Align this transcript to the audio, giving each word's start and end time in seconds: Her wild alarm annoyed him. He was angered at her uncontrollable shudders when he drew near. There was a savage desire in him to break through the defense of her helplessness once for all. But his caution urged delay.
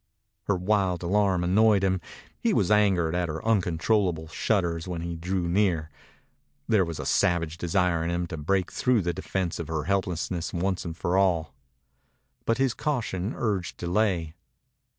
Her 0.45 0.55
wild 0.55 1.03
alarm 1.03 1.43
annoyed 1.43 1.83
him. 1.83 2.01
He 2.39 2.55
was 2.55 2.71
angered 2.71 3.13
at 3.13 3.29
her 3.29 3.45
uncontrollable 3.47 4.27
shudders 4.29 4.87
when 4.87 5.01
he 5.01 5.15
drew 5.15 5.47
near. 5.47 5.91
There 6.67 6.83
was 6.83 6.99
a 6.99 7.05
savage 7.05 7.59
desire 7.59 8.03
in 8.03 8.09
him 8.09 8.25
to 8.29 8.37
break 8.37 8.71
through 8.71 9.03
the 9.03 9.13
defense 9.13 9.59
of 9.59 9.67
her 9.67 9.83
helplessness 9.83 10.53
once 10.55 10.87
for 10.95 11.17
all. 11.17 11.53
But 12.45 12.57
his 12.57 12.73
caution 12.73 13.33
urged 13.35 13.77
delay. 13.77 14.33